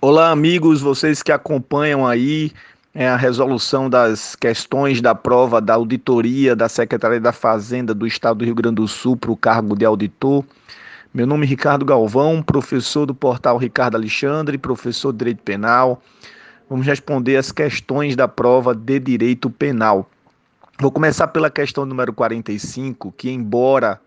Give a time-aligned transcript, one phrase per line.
[0.00, 2.52] Olá, amigos, vocês que acompanham aí
[2.94, 8.38] é, a resolução das questões da prova da auditoria da Secretaria da Fazenda do Estado
[8.38, 10.44] do Rio Grande do Sul para o cargo de auditor.
[11.12, 16.00] Meu nome é Ricardo Galvão, professor do portal Ricardo Alexandre, professor de Direito Penal.
[16.70, 20.08] Vamos responder as questões da prova de Direito Penal.
[20.78, 24.00] Vou começar pela questão número 45, que embora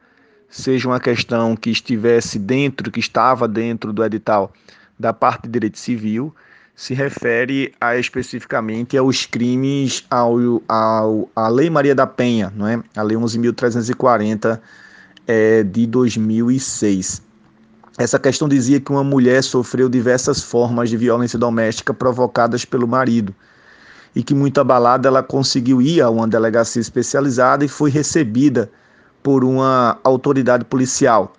[0.48, 4.54] seja uma questão que estivesse dentro, que estava dentro do edital
[5.02, 6.34] da parte de direito civil
[6.76, 12.82] se refere a, especificamente aos crimes ao, ao, à Lei Maria da Penha, não é?
[12.96, 14.60] a Lei 11.340
[15.28, 17.22] é, de 2006.
[17.98, 23.36] Essa questão dizia que uma mulher sofreu diversas formas de violência doméstica provocadas pelo marido
[24.16, 28.72] e que, muito abalada, ela conseguiu ir a uma delegacia especializada e foi recebida
[29.22, 31.34] por uma autoridade policial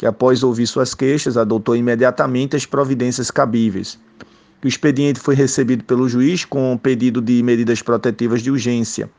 [0.00, 3.98] que, após ouvir suas queixas, adotou imediatamente as providências cabíveis.
[4.64, 9.10] O expediente foi recebido pelo juiz com pedido de medidas protetivas de urgência.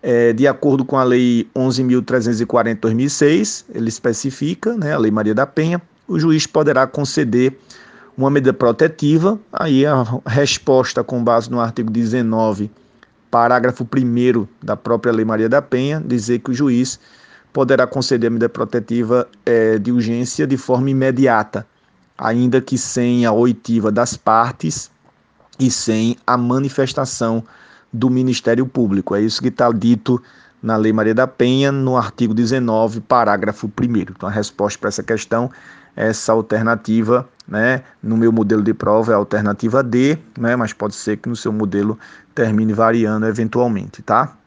[0.00, 5.82] É, de acordo com a Lei 11.340-2006, ele especifica, né, a Lei Maria da Penha,
[6.06, 7.58] o juiz poderá conceder
[8.16, 12.70] uma medida protetiva, aí a resposta com base no artigo 19,
[13.32, 17.00] parágrafo 1 da própria Lei Maria da Penha, dizer que o juiz
[17.52, 21.66] poderá conceder a medida protetiva é, de urgência de forma imediata,
[22.16, 24.90] ainda que sem a oitiva das partes
[25.58, 27.42] e sem a manifestação
[27.92, 29.14] do Ministério Público.
[29.14, 30.22] É isso que está dito
[30.62, 33.96] na Lei Maria da Penha, no artigo 19, parágrafo 1.
[33.96, 35.50] Então, a resposta para essa questão
[35.96, 37.82] é essa alternativa, né?
[38.02, 40.54] No meu modelo de prova é a alternativa D, né?
[40.54, 41.98] Mas pode ser que no seu modelo
[42.34, 44.37] termine variando eventualmente, tá?